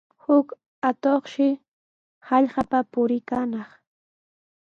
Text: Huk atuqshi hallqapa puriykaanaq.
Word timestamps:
Huk 0.23 0.47
atuqshi 0.89 1.47
hallqapa 2.27 2.79
puriykaanaq. 2.91 3.69